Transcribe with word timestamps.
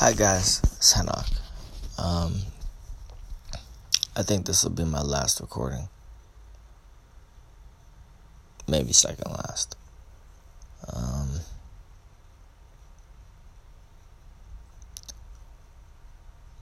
Hi 0.00 0.12
guys, 0.12 0.60
it's 0.62 0.94
Hanok. 0.94 1.26
Um, 1.98 2.42
I 4.14 4.22
think 4.22 4.46
this 4.46 4.62
will 4.62 4.70
be 4.70 4.84
my 4.84 5.02
last 5.02 5.40
recording. 5.40 5.88
Maybe 8.68 8.92
second 8.92 9.32
last. 9.32 9.74
Um, 10.94 11.40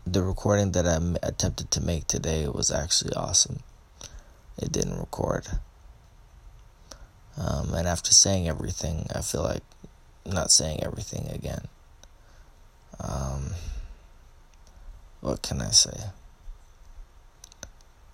the 0.06 0.22
recording 0.22 0.72
that 0.72 0.86
I 0.86 0.98
attempted 1.22 1.70
to 1.72 1.82
make 1.82 2.06
today 2.06 2.48
was 2.48 2.70
actually 2.70 3.12
awesome. 3.12 3.58
It 4.56 4.72
didn't 4.72 4.98
record. 4.98 5.46
Um, 7.36 7.74
and 7.74 7.86
after 7.86 8.12
saying 8.12 8.48
everything, 8.48 9.08
I 9.14 9.20
feel 9.20 9.42
like 9.42 9.62
not 10.24 10.50
saying 10.50 10.82
everything 10.82 11.28
again. 11.28 11.68
Um, 13.00 13.52
what 15.20 15.42
can 15.42 15.60
I 15.60 15.70
say? 15.70 15.98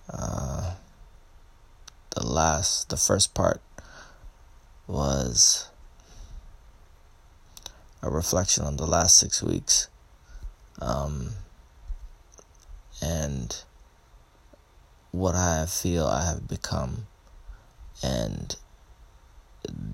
Uh, 0.09 0.73
the 2.11 2.25
last, 2.25 2.89
the 2.89 2.97
first 2.97 3.33
part 3.33 3.61
was 4.87 5.69
a 8.01 8.09
reflection 8.09 8.65
on 8.65 8.77
the 8.77 8.85
last 8.85 9.17
six 9.17 9.41
weeks. 9.41 9.87
Um, 10.81 11.29
and 13.01 13.55
what 15.11 15.35
I 15.35 15.65
feel 15.65 16.05
I 16.05 16.25
have 16.25 16.47
become, 16.47 17.07
and 18.01 18.55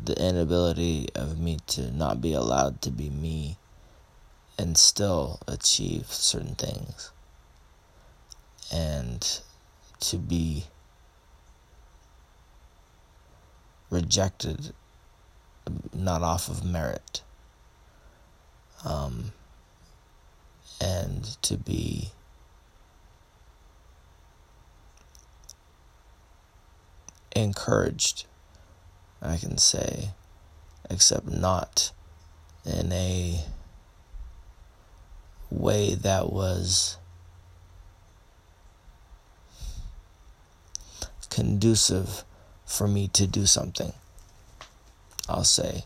the 0.04 0.16
inability 0.20 1.10
of 1.14 1.40
me 1.40 1.60
to 1.68 1.92
not 1.92 2.22
be 2.22 2.34
allowed 2.34 2.82
to 2.82 2.92
be 2.92 3.10
me 3.10 3.58
and 4.60 4.78
still 4.78 5.40
achieve 5.48 6.08
certain 6.08 6.56
things. 6.56 7.12
And 8.72 9.26
to 10.02 10.18
be 10.18 10.66
rejected 13.90 14.74
not 15.94 16.22
off 16.22 16.50
of 16.50 16.66
merit. 16.66 17.22
Um, 18.84 19.32
and 20.82 21.24
to 21.42 21.58
be 21.58 22.12
encouraged 27.36 28.26
I 29.22 29.38
can 29.38 29.58
say 29.58 30.10
except 30.90 31.28
not 31.28 31.92
in 32.66 32.92
a 32.92 33.46
way 35.52 35.96
that 35.96 36.32
was 36.32 36.98
conducive 41.30 42.24
for 42.66 42.88
me 42.88 43.08
to 43.10 43.28
do 43.28 43.46
something. 43.46 43.94
I'll 45.28 45.44
say. 45.44 45.84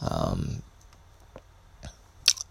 Um, 0.00 0.62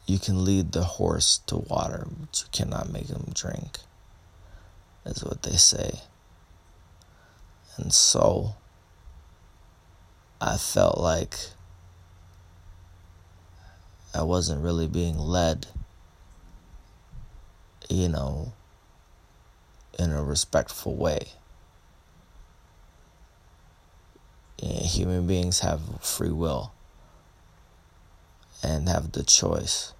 you 0.05 0.19
can 0.19 0.45
lead 0.45 0.71
the 0.71 0.83
horse 0.83 1.39
to 1.47 1.57
water, 1.57 2.05
but 2.07 2.41
you 2.41 2.47
cannot 2.51 2.91
make 2.91 3.07
him 3.07 3.31
drink, 3.33 3.79
is 5.05 5.23
what 5.23 5.43
they 5.43 5.55
say. 5.55 6.01
And 7.77 7.91
so, 7.91 8.55
I 10.39 10.57
felt 10.57 10.99
like 10.99 11.35
I 14.13 14.21
wasn't 14.21 14.63
really 14.63 14.87
being 14.87 15.17
led 15.17 15.67
you 17.89 18.09
know, 18.09 18.53
in 19.97 20.11
a 20.11 20.23
respectful 20.23 20.95
way. 20.95 21.27
human 24.95 25.27
beings 25.27 25.59
have 25.59 25.81
free 26.01 26.31
will 26.31 26.71
and 28.63 28.87
have 28.87 29.11
the 29.11 29.23
choice 29.23 29.93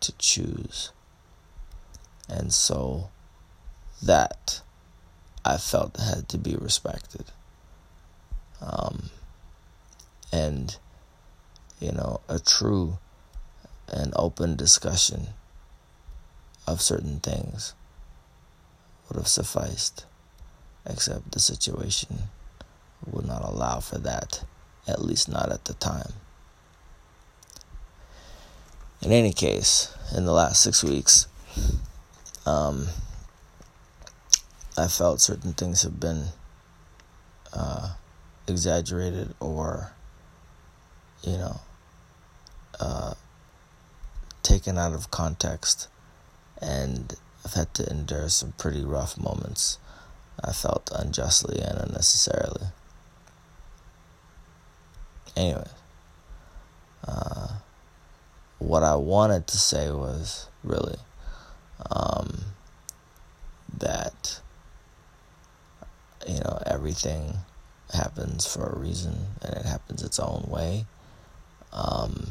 to 0.00 0.12
choose. 0.18 0.90
And 2.28 2.52
so 2.52 3.10
that 4.02 4.62
I 5.44 5.58
felt 5.58 5.96
had 5.98 6.28
to 6.30 6.38
be 6.38 6.56
respected. 6.56 7.26
Um, 8.60 9.10
and, 10.32 10.76
you 11.80 11.92
know, 11.92 12.20
a 12.28 12.38
true 12.38 12.98
and 13.88 14.12
open 14.16 14.56
discussion 14.56 15.28
of 16.66 16.80
certain 16.80 17.20
things 17.20 17.74
would 19.08 19.16
have 19.16 19.28
sufficed, 19.28 20.06
except 20.86 21.32
the 21.32 21.40
situation 21.40 22.24
would 23.06 23.26
not 23.26 23.44
allow 23.44 23.80
for 23.80 23.98
that, 23.98 24.44
at 24.88 25.04
least 25.04 25.28
not 25.28 25.52
at 25.52 25.66
the 25.66 25.74
time. 25.74 26.12
In 29.02 29.12
any 29.12 29.32
case, 29.32 29.94
in 30.16 30.24
the 30.24 30.32
last 30.32 30.62
six 30.62 30.82
weeks, 30.82 31.26
um, 32.46 32.88
I 34.78 34.88
felt 34.88 35.20
certain 35.20 35.52
things 35.52 35.82
have 35.82 36.00
been 36.00 36.28
uh, 37.52 37.94
exaggerated 38.48 39.34
or, 39.40 39.92
you 41.22 41.36
know, 41.36 41.60
uh, 42.80 43.14
taken 44.42 44.78
out 44.78 44.92
of 44.92 45.10
context 45.10 45.88
and 46.60 47.14
I've 47.44 47.54
had 47.54 47.74
to 47.74 47.90
endure 47.90 48.28
some 48.28 48.52
pretty 48.52 48.84
rough 48.84 49.18
moments. 49.18 49.78
I 50.42 50.52
felt 50.52 50.90
unjustly 50.94 51.60
and 51.60 51.78
unnecessarily. 51.78 52.68
Anyway, 55.36 55.68
uh, 57.06 57.48
what 58.58 58.82
I 58.82 58.94
wanted 58.94 59.46
to 59.48 59.58
say 59.58 59.90
was 59.90 60.48
really 60.62 60.96
um, 61.90 62.44
that, 63.78 64.40
you 66.26 66.40
know, 66.40 66.62
everything 66.66 67.38
happens 67.92 68.46
for 68.46 68.66
a 68.66 68.78
reason 68.78 69.26
and 69.42 69.54
it 69.54 69.66
happens 69.66 70.02
its 70.02 70.18
own 70.18 70.46
way. 70.48 70.86
Um, 71.72 72.28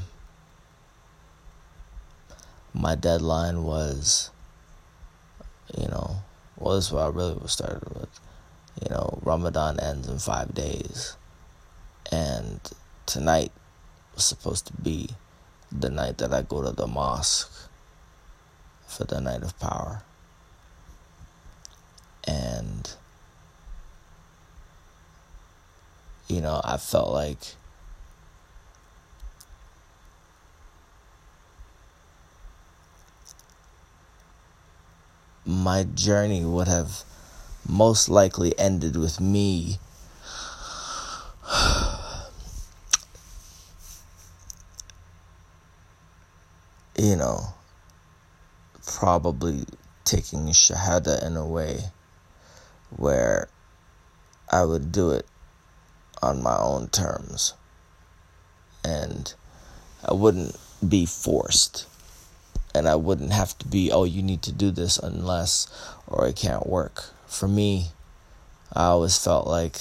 my 2.74 2.96
deadline 2.96 3.64
was, 3.64 4.32
you 5.78 5.88
know, 5.88 6.24
well, 6.58 6.76
this 6.76 6.88
is 6.88 6.92
what 6.92 7.04
I 7.04 7.08
really 7.10 7.36
was 7.36 7.52
started 7.52 7.84
with. 7.94 8.20
You 8.82 8.90
know, 8.90 9.20
Ramadan 9.22 9.80
ends 9.80 10.08
in 10.08 10.18
five 10.18 10.54
days. 10.54 11.16
And 12.12 12.60
tonight 13.06 13.52
was 14.16 14.26
supposed 14.26 14.68
to 14.68 14.74
be 14.74 15.10
the 15.72 15.90
night 15.90 16.18
that 16.18 16.34
I 16.34 16.42
go 16.42 16.64
to 16.64 16.72
the 16.72 16.88
mosque 16.88 17.70
for 18.88 19.04
the 19.04 19.22
night 19.22 19.44
of 19.44 19.60
power. 19.60 20.04
And, 22.26 22.92
you 26.28 26.42
know, 26.42 26.62
I 26.64 26.78
felt 26.78 27.12
like 27.12 27.56
my 35.64 35.84
journey 35.84 36.44
would 36.44 36.68
have 36.68 37.04
most 37.68 38.10
likely 38.10 38.58
ended 38.60 38.96
with 38.98 39.22
me 39.22 39.80
you 46.98 47.16
know 47.16 47.54
probably 48.86 49.64
taking 50.04 50.48
shahada 50.48 51.26
in 51.26 51.38
a 51.38 51.46
way 51.46 51.80
where 52.90 53.48
I 54.52 54.66
would 54.66 54.92
do 54.92 55.12
it 55.12 55.26
on 56.22 56.44
my 56.44 56.58
own 56.58 56.90
terms. 56.90 57.54
And 58.84 59.34
I 60.06 60.14
wouldn't 60.14 60.58
be 60.88 61.06
forced 61.06 61.88
and 62.74 62.88
I 62.88 62.96
wouldn't 62.96 63.34
have 63.34 63.58
to 63.60 63.68
be, 63.68 63.92
oh, 63.92 64.04
you 64.04 64.24
need 64.24 64.42
to 64.44 64.52
do 64.52 64.72
this 64.72 64.98
unless, 64.98 65.68
or 66.08 66.28
it 66.28 66.36
can't 66.36 66.68
work. 66.68 67.06
For 67.28 67.48
me, 67.48 67.88
I 68.74 68.86
always 68.86 69.18
felt 69.18 69.48
like 69.48 69.78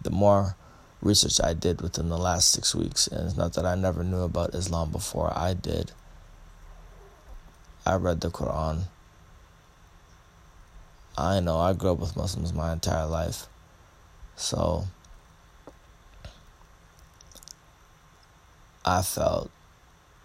the 0.00 0.10
more 0.10 0.56
research 1.00 1.40
I 1.42 1.54
did 1.54 1.80
within 1.80 2.08
the 2.08 2.18
last 2.18 2.50
six 2.50 2.74
weeks, 2.74 3.06
and 3.08 3.26
it's 3.26 3.36
not 3.36 3.54
that 3.54 3.66
I 3.66 3.74
never 3.74 4.04
knew 4.04 4.22
about 4.22 4.54
Islam 4.54 4.90
before 4.92 5.32
I 5.36 5.54
did, 5.54 5.92
I 7.84 7.96
read 7.96 8.20
the 8.20 8.30
Quran. 8.30 8.82
I 11.18 11.40
know 11.40 11.58
I 11.58 11.72
grew 11.72 11.92
up 11.92 11.98
with 11.98 12.16
Muslims 12.16 12.52
my 12.52 12.72
entire 12.72 13.06
life. 13.06 13.46
So 14.36 14.84
I 18.84 19.02
felt 19.02 19.50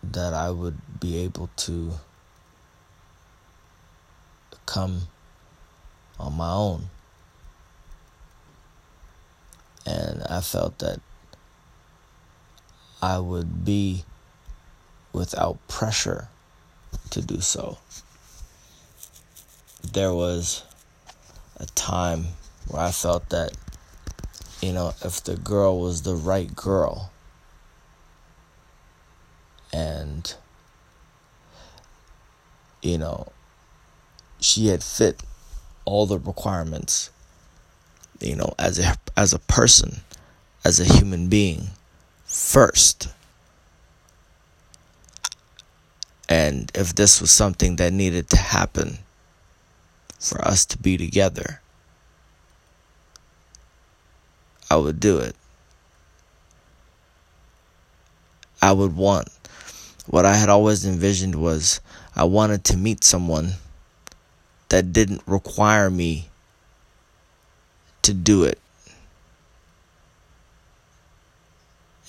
that 0.03 0.33
I 0.33 0.49
would 0.49 0.77
be 0.99 1.17
able 1.17 1.49
to 1.57 1.93
come 4.65 5.01
on 6.19 6.33
my 6.33 6.51
own. 6.51 6.89
And 9.85 10.23
I 10.29 10.41
felt 10.41 10.79
that 10.79 10.99
I 13.01 13.19
would 13.19 13.63
be 13.63 14.03
without 15.13 15.65
pressure 15.67 16.27
to 17.11 17.21
do 17.21 17.41
so. 17.41 17.77
There 19.93 20.13
was 20.13 20.63
a 21.57 21.65
time 21.67 22.25
where 22.67 22.81
I 22.81 22.91
felt 22.91 23.29
that, 23.29 23.55
you 24.61 24.73
know, 24.73 24.93
if 25.03 25.23
the 25.23 25.37
girl 25.37 25.79
was 25.79 26.01
the 26.01 26.15
right 26.15 26.53
girl 26.55 27.11
and, 29.73 30.33
you 32.81 32.97
know, 32.97 33.27
she 34.39 34.67
had 34.67 34.83
fit 34.83 35.23
all 35.85 36.05
the 36.05 36.19
requirements, 36.19 37.09
you 38.19 38.35
know, 38.35 38.53
as 38.59 38.79
a, 38.79 38.95
as 39.15 39.33
a 39.33 39.39
person, 39.39 40.01
as 40.63 40.79
a 40.79 40.85
human 40.85 41.27
being, 41.27 41.67
first. 42.25 43.09
And 46.29 46.71
if 46.75 46.93
this 46.93 47.21
was 47.21 47.31
something 47.31 47.77
that 47.77 47.93
needed 47.93 48.29
to 48.31 48.37
happen 48.37 48.99
for 50.19 50.45
us 50.45 50.65
to 50.65 50.77
be 50.77 50.97
together, 50.97 51.61
I 54.69 54.75
would 54.75 54.99
do 54.99 55.19
it. 55.19 55.35
I 58.61 58.73
would 58.73 58.95
want. 58.95 59.29
What 60.07 60.25
I 60.25 60.35
had 60.35 60.49
always 60.49 60.85
envisioned 60.85 61.35
was 61.35 61.81
I 62.15 62.23
wanted 62.23 62.63
to 62.65 62.77
meet 62.77 63.03
someone 63.03 63.53
that 64.69 64.93
didn't 64.93 65.21
require 65.25 65.89
me 65.89 66.29
to 68.03 68.13
do 68.13 68.45
it. 68.45 68.59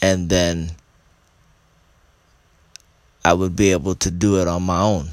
And 0.00 0.31
then 0.31 0.71
I 3.25 3.33
would 3.33 3.56
be 3.56 3.73
able 3.73 3.97
to 3.97 4.11
do 4.12 4.41
it 4.41 4.47
on 4.47 4.62
my 4.62 4.81
own. 4.81 5.11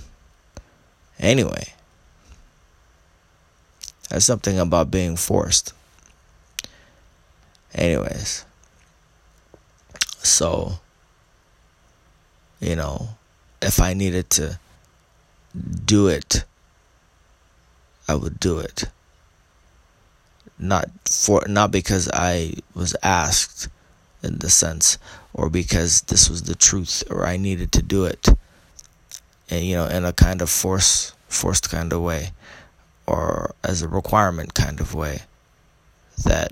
Anyway, 1.17 1.73
there's 4.09 4.25
something 4.25 4.59
about 4.59 4.91
being 4.91 5.15
forced. 5.15 5.73
Anyways, 7.73 8.45
so, 10.21 10.79
you 12.65 12.75
know, 12.75 13.09
if 13.61 13.79
I 13.79 13.93
needed 13.93 14.29
to 14.31 14.59
do 15.85 16.07
it, 16.07 16.43
I 18.07 18.15
would 18.15 18.39
do 18.39 18.57
it. 18.57 18.85
Not 20.57 20.89
for 21.05 21.43
not 21.47 21.69
because 21.71 22.09
I 22.11 22.55
was 22.73 22.95
asked 23.03 23.69
in 24.23 24.39
the 24.39 24.49
sense 24.49 24.97
or 25.33 25.49
because 25.49 26.01
this 26.03 26.27
was 26.27 26.43
the 26.43 26.55
truth 26.55 27.03
or 27.11 27.25
I 27.25 27.37
needed 27.37 27.71
to 27.73 27.83
do 27.83 28.05
it. 28.05 28.27
And 29.49 29.63
you 29.63 29.75
know, 29.75 29.85
in 29.85 30.03
a 30.03 30.13
kind 30.13 30.41
of 30.41 30.49
force 30.49 31.13
forced 31.27 31.69
kind 31.69 31.93
of 31.93 32.01
way 32.01 32.31
or 33.05 33.53
as 33.63 33.83
a 33.83 33.87
requirement 33.87 34.55
kind 34.55 34.79
of 34.79 34.95
way 34.95 35.19
that 36.23 36.51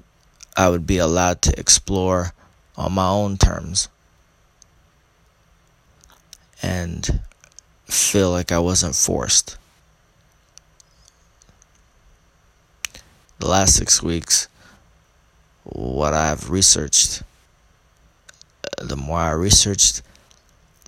I 0.56 0.70
would 0.70 0.86
be 0.86 1.00
allowed 1.00 1.42
to 1.44 1.60
explore 1.60 2.34
on 2.78 2.94
my 2.94 3.10
own 3.10 3.38
terms 3.38 3.88
and 6.64 7.20
feel 7.86 8.32
like 8.32 8.52
I 8.52 8.58
wasn't 8.58 8.96
forced. 8.96 9.58
The 13.38 13.48
last 13.48 13.76
six 13.76 14.02
weeks, 14.02 14.48
what 15.64 16.14
I've 16.14 16.50
researched, 16.50 17.22
the 18.82 18.96
more 18.96 19.20
I 19.20 19.32
researched, 19.32 20.02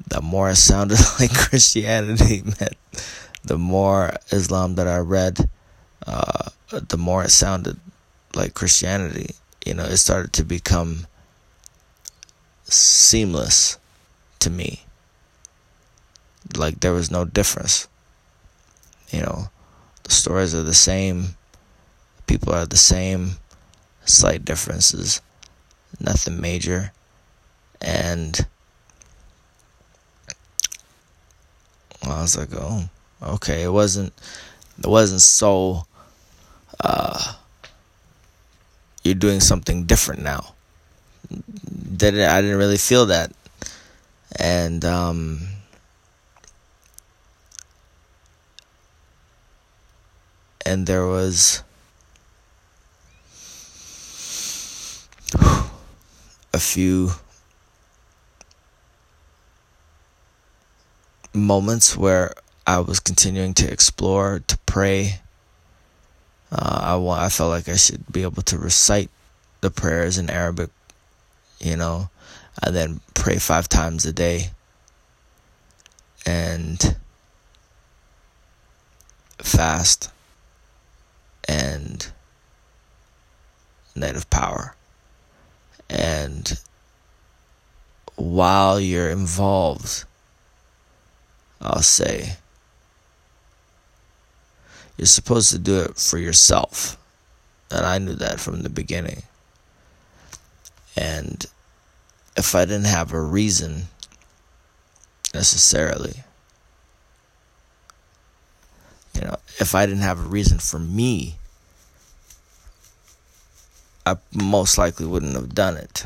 the 0.07 0.21
more 0.21 0.49
it 0.49 0.55
sounded 0.55 0.97
like 1.19 1.33
Christianity, 1.33 2.41
man. 2.41 2.69
The 3.43 3.57
more 3.59 4.15
Islam 4.31 4.73
that 4.75 4.87
I 4.87 4.97
read, 4.97 5.49
uh, 6.07 6.49
the 6.71 6.97
more 6.97 7.23
it 7.23 7.29
sounded 7.29 7.79
like 8.33 8.55
Christianity 8.55 9.35
you 9.65 9.73
know, 9.73 9.83
it 9.83 9.97
started 9.97 10.31
to 10.33 10.43
become 10.43 11.07
seamless 12.65 13.77
to 14.39 14.49
me. 14.49 14.84
Like 16.55 16.79
there 16.79 16.93
was 16.93 17.09
no 17.09 17.25
difference. 17.25 17.87
You 19.09 19.21
know, 19.21 19.49
the 20.03 20.11
stories 20.11 20.53
are 20.53 20.63
the 20.63 20.73
same, 20.73 21.35
people 22.27 22.53
are 22.53 22.65
the 22.65 22.77
same, 22.77 23.37
slight 24.05 24.45
differences, 24.45 25.21
nothing 25.99 26.39
major. 26.39 26.91
And 27.81 28.45
I 32.03 32.21
was 32.21 32.37
like, 32.37 32.49
oh, 32.53 32.89
okay. 33.21 33.63
It 33.63 33.71
wasn't, 33.71 34.13
it 34.79 34.87
wasn't 34.87 35.21
so, 35.21 35.85
uh, 36.79 37.33
you're 39.03 39.15
doing 39.15 39.39
something 39.39 39.85
different 39.85 40.21
now. 40.23 40.53
That 41.97 42.13
I 42.13 42.41
didn't 42.41 42.57
really 42.57 42.77
feel 42.77 43.07
that, 43.07 43.31
and 44.37 44.83
um, 44.85 45.47
and 50.65 50.87
there 50.87 51.05
was 51.05 51.63
a 56.53 56.59
few 56.59 57.11
moments 61.33 61.95
where 61.95 62.33
I 62.65 62.79
was 62.79 62.99
continuing 62.99 63.53
to 63.55 63.71
explore, 63.71 64.41
to 64.47 64.57
pray, 64.65 65.19
uh, 66.51 66.79
I 66.81 66.95
want. 66.95 67.21
I 67.21 67.29
felt 67.29 67.49
like 67.49 67.69
I 67.69 67.75
should 67.75 68.11
be 68.11 68.23
able 68.23 68.41
to 68.43 68.57
recite 68.57 69.09
the 69.61 69.69
prayers 69.69 70.17
in 70.17 70.29
Arabic, 70.29 70.69
you 71.59 71.75
know, 71.75 72.09
and 72.63 72.75
then 72.75 73.01
pray 73.13 73.37
five 73.37 73.69
times 73.69 74.05
a 74.05 74.13
day, 74.13 74.49
and 76.25 76.95
fast, 79.37 80.11
and 81.47 82.11
night 83.95 84.15
of 84.15 84.29
power, 84.29 84.75
and 85.89 86.59
while 88.15 88.79
you're 88.79 89.09
involved, 89.09 90.05
I'll 91.61 91.81
say 91.81 92.37
you're 94.97 95.05
supposed 95.05 95.51
to 95.51 95.59
do 95.59 95.81
it 95.81 95.97
for 95.97 96.17
yourself. 96.17 96.97
And 97.71 97.85
I 97.85 97.97
knew 97.97 98.13
that 98.15 98.39
from 98.39 98.61
the 98.61 98.69
beginning. 98.69 99.23
And 100.95 101.45
if 102.37 102.55
I 102.55 102.65
didn't 102.65 102.85
have 102.85 103.11
a 103.11 103.19
reason 103.19 103.87
necessarily, 105.33 106.23
you 109.15 109.21
know, 109.21 109.37
if 109.59 109.75
I 109.75 109.85
didn't 109.85 110.01
have 110.01 110.19
a 110.19 110.27
reason 110.27 110.59
for 110.59 110.79
me, 110.79 111.35
I 114.05 114.17
most 114.33 114.77
likely 114.77 115.05
wouldn't 115.05 115.35
have 115.35 115.55
done 115.55 115.77
it. 115.77 116.05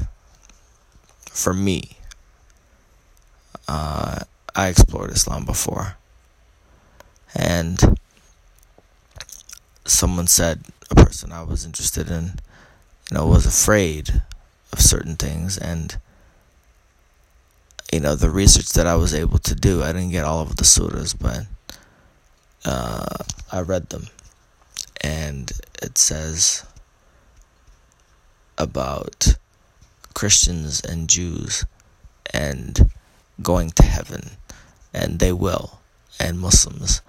For 1.29 1.53
me, 1.53 1.97
uh, 3.67 4.19
I 4.55 4.67
explored 4.67 5.11
Islam 5.11 5.45
before. 5.45 5.97
And 7.35 7.97
someone 9.85 10.27
said 10.27 10.63
a 10.89 10.95
person 10.95 11.31
I 11.31 11.43
was 11.43 11.65
interested 11.65 12.09
in, 12.09 12.39
you 13.09 13.17
know, 13.17 13.27
was 13.27 13.45
afraid 13.45 14.21
of 14.71 14.81
certain 14.81 15.15
things 15.15 15.57
and 15.57 15.97
you 17.91 17.99
know 17.99 18.15
the 18.15 18.29
research 18.29 18.69
that 18.69 18.85
I 18.85 18.95
was 18.95 19.13
able 19.13 19.39
to 19.39 19.55
do 19.55 19.81
I 19.81 19.91
didn't 19.93 20.11
get 20.11 20.25
all 20.25 20.41
of 20.41 20.57
the 20.57 20.63
surahs 20.63 21.15
but 21.19 21.45
uh, 22.65 23.23
I 23.51 23.61
read 23.61 23.89
them. 23.89 24.07
And 25.01 25.51
it 25.81 25.97
says 25.97 26.65
about 28.57 29.37
Christians 30.13 30.81
and 30.81 31.09
Jews 31.09 31.65
and 32.33 32.89
going 33.41 33.69
to 33.71 33.83
heaven. 33.83 34.31
And 34.93 35.19
they 35.19 35.31
will 35.31 35.79
and 36.19 36.39
Muslims. 36.39 37.01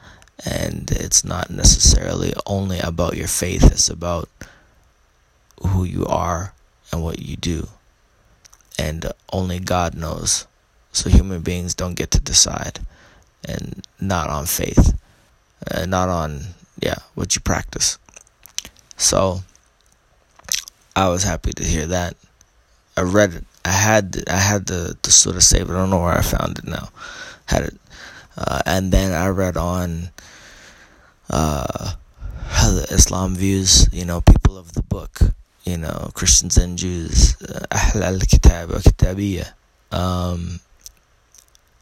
And 0.44 0.90
it's 0.90 1.24
not 1.24 1.50
necessarily 1.50 2.32
only 2.46 2.78
about 2.78 3.16
your 3.16 3.28
faith, 3.28 3.64
it's 3.64 3.90
about 3.90 4.28
who 5.60 5.84
you 5.84 6.06
are 6.06 6.54
and 6.92 7.02
what 7.02 7.18
you 7.18 7.36
do. 7.36 7.68
And 8.78 9.12
only 9.32 9.58
God 9.58 9.94
knows. 9.94 10.46
So 10.92 11.10
human 11.10 11.42
beings 11.42 11.74
don't 11.74 11.94
get 11.94 12.10
to 12.12 12.20
decide, 12.20 12.80
and 13.46 13.86
not 14.00 14.28
on 14.28 14.46
faith, 14.46 14.98
uh, 15.70 15.86
not 15.86 16.08
on 16.08 16.42
yeah 16.80 16.96
what 17.14 17.34
you 17.34 17.40
practice. 17.40 17.98
So 18.96 19.40
I 20.94 21.08
was 21.08 21.22
happy 21.22 21.52
to 21.52 21.64
hear 21.64 21.86
that. 21.86 22.16
I 22.96 23.02
read 23.02 23.34
it. 23.34 23.44
I 23.64 23.70
had 23.70 24.22
I 24.28 24.36
had 24.36 24.66
the 24.66 24.96
the 25.02 25.10
sort 25.10 25.36
of 25.36 25.42
save. 25.42 25.70
I 25.70 25.74
don't 25.74 25.90
know 25.90 26.00
where 26.00 26.16
I 26.16 26.22
found 26.22 26.58
it 26.58 26.66
now. 26.66 26.90
Had 27.46 27.64
it, 27.64 27.76
uh, 28.36 28.62
and 28.66 28.92
then 28.92 29.12
I 29.12 29.28
read 29.28 29.56
on 29.56 30.10
uh, 31.28 31.94
how 32.44 32.70
the 32.70 32.86
Islam 32.90 33.34
views 33.34 33.88
you 33.92 34.04
know 34.04 34.20
people 34.20 34.58
of 34.58 34.72
the 34.72 34.82
book. 34.82 35.18
You 35.64 35.76
know 35.76 36.10
Christians 36.14 36.56
and 36.56 36.78
Jews. 36.78 37.36
Ahl 37.70 38.02
al 38.02 38.20
Kitab. 38.20 38.72
Um, 39.92 40.60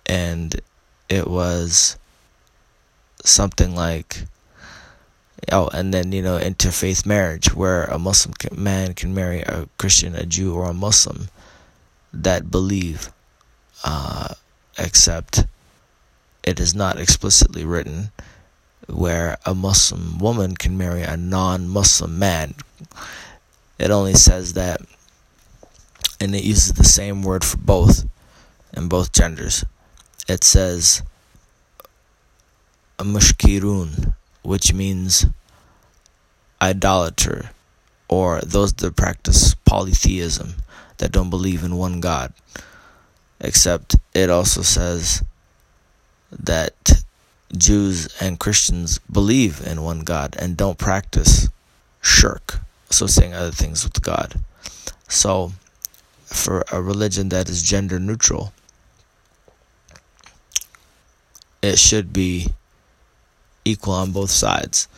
and 0.06 0.61
it 1.08 1.28
was 1.28 1.98
something 3.25 3.75
like 3.75 4.25
oh 5.53 5.69
and 5.69 5.93
then 5.95 6.13
you 6.13 6.23
know 6.23 6.39
interfaith 6.39 7.07
marriage 7.07 7.55
where 7.55 7.85
a 7.85 7.99
muslim 7.99 8.35
man 8.57 8.95
can 8.95 9.15
marry 9.15 9.41
a 9.43 9.69
christian 9.79 10.15
a 10.15 10.27
jew 10.27 10.55
or 10.55 10.65
a 10.65 10.75
muslim 10.75 11.29
that 12.13 12.51
believe 12.51 13.13
uh, 13.85 14.35
except 14.79 15.45
it 16.43 16.59
is 16.59 16.75
not 16.75 16.99
explicitly 16.99 17.65
written 17.65 18.11
where 18.89 19.37
a 19.45 19.55
muslim 19.55 20.19
woman 20.19 20.57
can 20.57 20.79
marry 20.79 21.03
a 21.03 21.17
non-muslim 21.17 22.19
man. 22.19 22.55
It 23.79 23.91
only 23.91 24.15
says 24.15 24.55
that 24.55 24.81
and 26.21 26.35
it 26.35 26.43
uses 26.43 26.73
the 26.73 26.85
same 26.85 27.23
word 27.23 27.45
for 27.45 27.59
both 27.59 28.07
in 28.73 28.89
both 28.89 29.13
genders. 29.13 29.65
It 30.29 30.43
says 30.43 31.03
mushkirun, 33.05 34.14
which 34.43 34.73
means 34.73 35.26
idolater, 36.61 37.50
or 38.09 38.40
those 38.40 38.73
that 38.75 38.97
practice 38.97 39.55
polytheism, 39.55 40.55
that 40.99 41.12
don't 41.12 41.31
believe 41.31 41.62
in 41.62 41.76
one 41.76 42.00
God. 42.00 42.33
Except 43.40 43.97
it 44.14 44.31
also 44.31 44.62
says 44.62 45.23
that 46.33 47.05
Jews 47.57 48.09
and 48.21 48.38
Christians 48.38 48.99
believe 49.11 49.64
in 49.67 49.83
one 49.83 50.00
God 50.00 50.37
and 50.38 50.57
don't 50.57 50.76
practice 50.76 51.49
shirk, 52.00 52.61
associating 52.90 53.35
other 53.35 53.52
things 53.52 53.85
with 53.85 54.02
God. 54.02 54.40
So, 55.09 55.52
for 56.25 56.64
a 56.71 56.83
religion 56.83 57.31
that 57.31 57.49
is 57.49 57.62
gender 57.62 57.99
neutral, 57.99 58.52
it 61.62 61.78
should 61.78 62.12
be 62.12 62.52
equal 63.69 63.95
on 63.95 64.13
both 64.13 64.31
sides. 64.31 64.89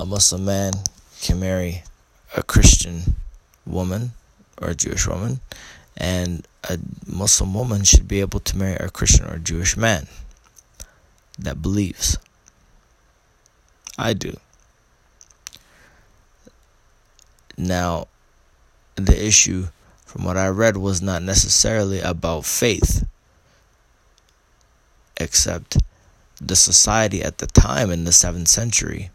A 0.00 0.06
Muslim 0.06 0.44
man 0.44 0.72
can 1.20 1.38
marry 1.38 1.84
a 2.36 2.42
Christian 2.42 3.16
woman 3.66 4.12
or 4.60 4.70
a 4.70 4.74
Jewish 4.74 5.06
woman, 5.06 5.40
and 5.96 6.46
a 6.68 6.78
Muslim 7.06 7.54
woman 7.54 7.84
should 7.84 8.08
be 8.08 8.20
able 8.20 8.40
to 8.40 8.56
marry 8.56 8.76
a 8.76 8.90
Christian 8.90 9.26
or 9.26 9.34
a 9.34 9.38
Jewish 9.38 9.76
man 9.76 10.06
that 11.38 11.62
believes. 11.62 12.18
I 13.98 14.14
do. 14.14 14.36
Now, 17.56 18.08
the 18.96 19.24
issue, 19.24 19.68
from 20.04 20.24
what 20.24 20.36
I 20.36 20.48
read, 20.48 20.76
was 20.76 21.00
not 21.00 21.22
necessarily 21.22 22.00
about 22.00 22.44
faith 22.44 23.06
except 25.16 25.78
the 26.48 26.56
society 26.56 27.22
at 27.22 27.38
the 27.38 27.46
time 27.46 27.90
in 27.90 28.04
the 28.04 28.10
7th 28.10 28.48
century 28.48 29.10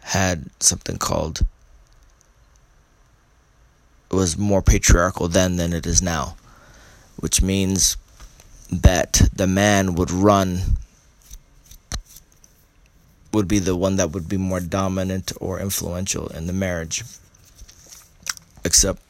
had 0.00 0.50
something 0.60 0.96
called 0.96 1.40
it 4.10 4.14
was 4.14 4.36
more 4.36 4.62
patriarchal 4.62 5.28
then 5.28 5.56
than 5.56 5.72
it 5.72 5.86
is 5.86 6.02
now 6.02 6.36
which 7.16 7.40
means 7.42 7.96
that 8.70 9.28
the 9.34 9.46
man 9.46 9.94
would 9.94 10.10
run 10.10 10.76
would 13.32 13.48
be 13.48 13.58
the 13.58 13.76
one 13.76 13.96
that 13.96 14.10
would 14.10 14.28
be 14.28 14.36
more 14.36 14.60
dominant 14.60 15.32
or 15.40 15.58
influential 15.58 16.28
in 16.28 16.46
the 16.46 16.52
marriage. 16.52 17.02
Except 18.64 19.00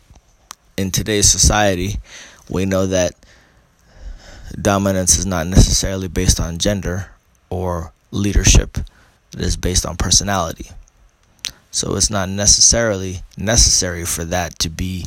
in 0.77 0.91
today's 0.91 1.31
society 1.31 1.97
we 2.49 2.65
know 2.65 2.87
that 2.87 3.15
dominance 4.61 5.19
is 5.19 5.27
not 5.27 5.47
necessarily 5.47 6.09
based 6.09 6.41
on 6.41 6.59
gender 6.59 7.11
or 7.51 7.93
leadership, 8.11 8.79
it 8.79 9.41
is 9.41 9.57
based 9.57 9.87
on 9.87 9.97
personality. 9.97 10.71
So 11.71 11.97
it's 11.97 12.11
not 12.11 12.29
necessarily 12.29 13.23
necessary 13.37 14.05
for 14.05 14.25
that 14.27 14.59
to 14.59 14.69
be 14.69 15.07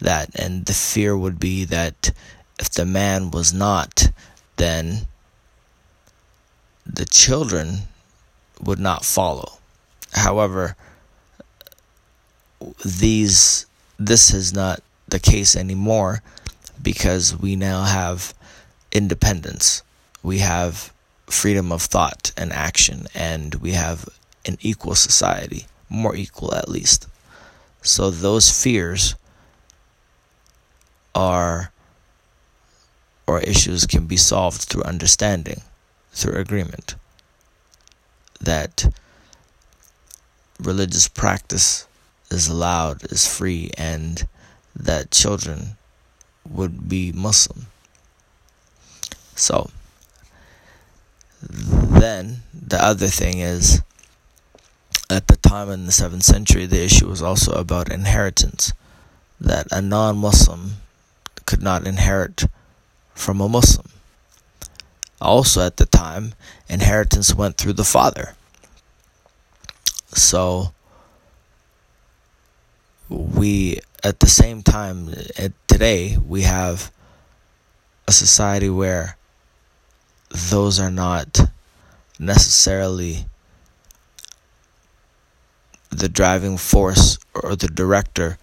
that. 0.00 0.30
And 0.34 0.64
the 0.64 0.72
fear 0.72 1.16
would 1.16 1.38
be 1.38 1.64
that 1.66 2.10
if 2.58 2.70
the 2.70 2.86
man 2.86 3.30
was 3.30 3.52
not, 3.52 4.10
then 4.56 5.06
the 6.86 7.04
children 7.04 7.80
would 8.62 8.78
not 8.78 9.04
follow. 9.04 9.58
However, 10.12 10.76
these 12.84 13.66
this 13.98 14.32
is 14.32 14.54
not 14.54 14.82
the 15.08 15.18
case 15.18 15.54
anymore 15.54 16.22
because 16.82 17.36
we 17.36 17.56
now 17.56 17.84
have 17.84 18.32
independence, 18.92 19.82
we 20.22 20.38
have 20.38 20.92
freedom 21.26 21.72
of 21.72 21.82
thought 21.82 22.32
and 22.36 22.52
action, 22.52 23.06
and 23.14 23.54
we 23.56 23.72
have 23.72 24.08
an 24.46 24.56
equal 24.60 24.94
society, 24.94 25.66
more 25.88 26.16
equal 26.16 26.54
at 26.54 26.68
least. 26.68 27.06
So 27.82 28.10
those 28.10 28.50
fears 28.50 29.14
are 31.14 31.72
or 33.26 33.40
issues 33.42 33.86
can 33.86 34.06
be 34.06 34.16
solved 34.16 34.62
through 34.62 34.82
understanding, 34.82 35.62
through 36.12 36.34
agreement. 36.34 36.96
That 38.40 38.92
religious 40.58 41.06
practice 41.06 41.86
is 42.30 42.48
allowed, 42.48 43.04
is 43.12 43.32
free, 43.32 43.70
and 43.78 44.26
that 44.74 45.12
children 45.12 45.76
would 46.48 46.88
be 46.88 47.12
Muslim. 47.12 47.66
So, 49.40 49.70
then 51.40 52.42
the 52.52 52.76
other 52.76 53.06
thing 53.06 53.38
is, 53.38 53.80
at 55.08 55.28
the 55.28 55.36
time 55.36 55.70
in 55.70 55.86
the 55.86 55.92
7th 55.92 56.24
century, 56.24 56.66
the 56.66 56.84
issue 56.84 57.08
was 57.08 57.22
also 57.22 57.52
about 57.52 57.90
inheritance. 57.90 58.74
That 59.40 59.66
a 59.72 59.80
non 59.80 60.18
Muslim 60.18 60.72
could 61.46 61.62
not 61.62 61.86
inherit 61.86 62.44
from 63.14 63.40
a 63.40 63.48
Muslim. 63.48 63.86
Also, 65.22 65.64
at 65.64 65.78
the 65.78 65.86
time, 65.86 66.34
inheritance 66.68 67.34
went 67.34 67.56
through 67.56 67.72
the 67.72 67.84
father. 67.84 68.34
So, 70.12 70.74
we, 73.08 73.80
at 74.04 74.20
the 74.20 74.28
same 74.28 74.62
time, 74.62 75.14
eh, 75.36 75.48
today, 75.66 76.18
we 76.18 76.42
have 76.42 76.92
a 78.06 78.12
society 78.12 78.68
where 78.68 79.16
those 80.30 80.78
are 80.78 80.90
not 80.90 81.40
necessarily 82.18 83.26
the 85.90 86.08
driving 86.08 86.56
force 86.56 87.18
or 87.34 87.56
the 87.56 87.66
director 87.66 88.38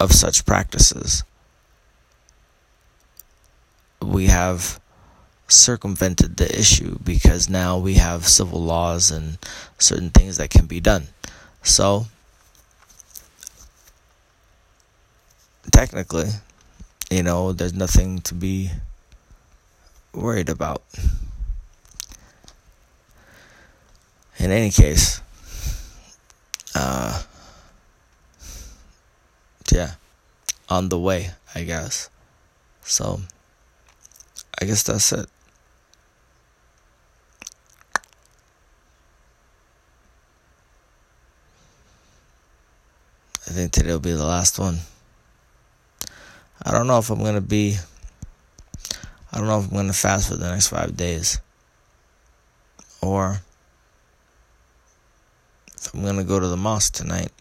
of 0.00 0.12
such 0.12 0.46
practices. 0.46 1.24
We 4.00 4.26
have 4.26 4.80
circumvented 5.46 6.38
the 6.38 6.58
issue 6.58 6.98
because 7.04 7.48
now 7.48 7.78
we 7.78 7.94
have 7.94 8.26
civil 8.26 8.62
laws 8.62 9.10
and 9.10 9.38
certain 9.78 10.10
things 10.10 10.38
that 10.38 10.50
can 10.50 10.66
be 10.66 10.80
done. 10.80 11.08
So, 11.62 12.06
technically, 15.70 16.30
you 17.10 17.22
know, 17.22 17.52
there's 17.52 17.74
nothing 17.74 18.20
to 18.22 18.34
be 18.34 18.70
worried 20.14 20.48
about. 20.48 20.82
In 24.38 24.50
any 24.50 24.70
case, 24.70 25.20
uh, 26.74 27.22
yeah, 29.70 29.92
on 30.68 30.88
the 30.88 30.98
way, 30.98 31.30
I 31.54 31.62
guess. 31.62 32.10
So, 32.82 33.20
I 34.60 34.64
guess 34.64 34.82
that's 34.82 35.12
it. 35.12 35.26
I 43.46 43.50
think 43.54 43.72
today 43.72 43.92
will 43.92 44.00
be 44.00 44.12
the 44.12 44.24
last 44.24 44.58
one. 44.58 44.78
I 46.64 46.70
don't 46.70 46.86
know 46.86 46.98
if 46.98 47.10
I'm 47.10 47.18
to 47.34 47.40
be, 47.40 47.76
I 49.32 49.38
don't 49.38 49.46
know 49.46 49.58
if 49.60 49.64
I'm 49.66 49.72
going 49.72 49.86
to 49.86 49.94
fast 49.94 50.28
for 50.28 50.36
the 50.36 50.50
next 50.50 50.68
five 50.68 50.94
days. 50.94 51.40
Or 53.00 53.40
if 55.74 55.94
I'm 55.94 56.02
going 56.02 56.16
to 56.16 56.24
go 56.24 56.38
to 56.38 56.48
the 56.48 56.56
mosque 56.56 56.92
tonight. 56.92 57.32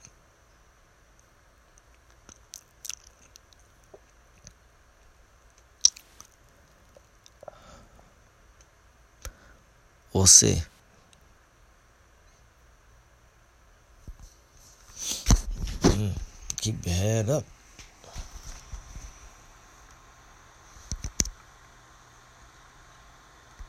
We'll 10.13 10.25
see. 10.25 10.61
Mm, 15.81 16.11
keep 16.59 16.85
your 16.85 16.95
head 16.95 17.29
up. 17.29 17.43